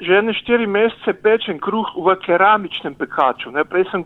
[0.00, 4.04] že ene štiri mesece pečem kruh v keramičnem pekaču, ne, prej sem,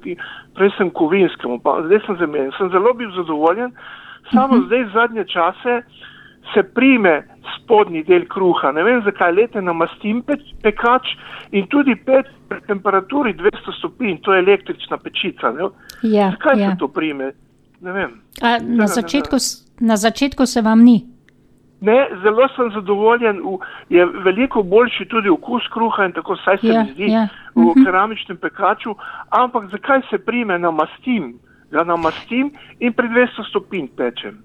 [0.55, 2.51] prej sem kovinskem, pa zdaj sem zamenjen.
[2.59, 3.71] Sem zelo bil zadovoljen,
[4.33, 5.83] samo zdaj zadnje čase
[6.55, 7.23] se prime
[7.57, 8.73] spodnji del kruha.
[8.73, 11.15] Ne vem, zakaj lete namastim pe, pekač
[11.53, 15.51] in tudi peč pri temperaturi 200 stopinj, to je električna pečica.
[15.51, 15.71] Ne?
[16.03, 16.71] Ja, Zakaj ja.
[16.71, 17.33] se to prime?
[17.81, 18.21] Ne vem.
[18.43, 18.87] A, ne, na, ne.
[18.89, 21.14] začetku, s- na začetku se vam ni.
[21.85, 23.59] Ne, zelo sem zadovoljen, v,
[23.93, 27.61] je veliko boljši tudi okus kruha in tako saj se Ja, mi zdi ja, v
[27.61, 27.85] mhm.
[27.85, 28.95] keramičnem pekaču,
[29.31, 31.35] ampak zakaj se prime namastim?
[31.71, 34.39] Ga namastim in pri 200 stopinj pečem.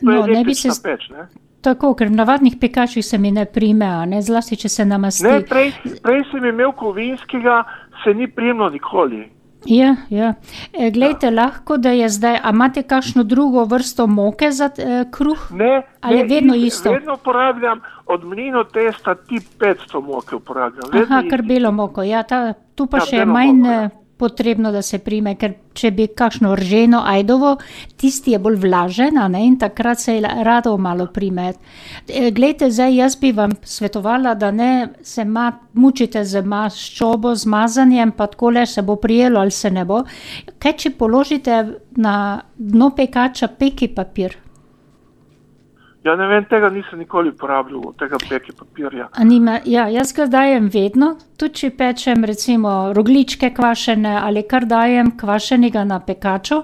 [0.00, 1.28] To No, ne bi se peč, ne?
[1.66, 5.26] tako, ker v navadnih pekačih se mi ne prime, ne zlasti, če se namasti.
[5.26, 5.72] Ne, prej,
[6.04, 7.62] prej sem imel kovinskega,
[8.04, 9.24] se ni primlo nikoli.
[9.66, 10.34] Ja, ja.
[10.72, 15.50] E, glejte, lahko da je zdaj, a imate kakšno drugo vrsto moke za e, kruh?
[15.50, 16.92] Ne, Ali ne, vedno is- isto?
[16.92, 20.90] Vedno uporabljam od mlino testa tip 500 moke uporabljam.
[20.92, 22.02] vedno Aha, kar belo moko.
[22.02, 23.90] Ja, ta, tu pa Ja, še manj moko, ja.
[24.16, 27.56] Potrebno, da se prime, ker če bi kakšno rženo ajdovo,
[28.00, 31.52] tisti je bolj vlažen in takrat se je rado malo prime.
[32.08, 37.46] E, Glejte, zdaj jaz bi vam svetovala, da ne se ma, mučite z maščobo, z
[37.46, 40.02] mazanjem, pa takole se bo prijelo ali se ne bo.
[40.58, 41.62] Kaj če položite
[41.96, 44.45] na dno pekača peki papir?
[46.06, 49.08] Ja, ne vem, tega nisem nikoli uporabljal, tega peki papirja.
[49.10, 54.68] A Nima, ja, jaz ga dajem vedno, tudi če pečem recimo rogličke kvašene ali kar
[54.70, 56.60] dajem kvašenega na pekaču.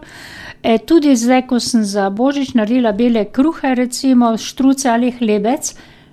[0.63, 5.73] E, tudi zdaj, ko sem za božič naredila bele kruhe, recimo štruce ali hlebec,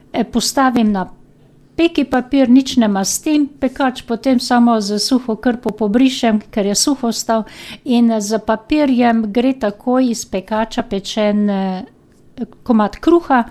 [0.10, 1.06] e, postavim na
[1.78, 7.14] peki papir, nič ne mastim, pekač potem samo z suho krpo pobrišem, ker je suho
[7.14, 7.46] stal
[7.86, 11.86] in z papirjem gre takoj iz pekača pečen eh,
[12.64, 13.44] komad kruha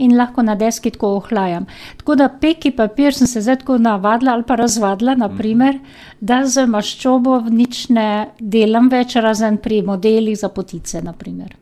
[0.00, 1.66] in lahko na deski tako ohlajam.
[1.96, 5.78] Tako da peki papir sem se zdaj tako navadila ali pa razvadila, naprimer,
[6.20, 11.56] da z maščobo nič ne delam več, razen pri modelih za potice, naprimer.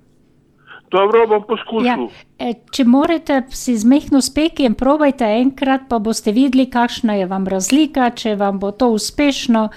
[0.90, 2.06] Dobro, bom Ja, poskušal.
[2.38, 7.46] e, če morate si z mehko spekijem, probajte enkrat, pa boste videli, kakšna je vam
[7.46, 9.68] razlika, če vam bo to uspešno.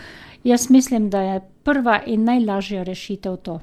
[0.43, 3.59] Jaz mislim, da je prva in najlažja rešitev to.